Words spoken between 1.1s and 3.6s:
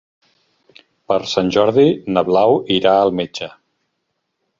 Per Sant Jordi na Blau irà al metge.